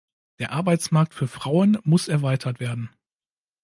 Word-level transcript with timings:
Der 0.39 0.51
Arbeitsmarkt 0.51 1.13
für 1.13 1.27
Frauen 1.27 1.77
muss 1.83 2.07
erweitert 2.07 2.59
werden. 2.59 2.89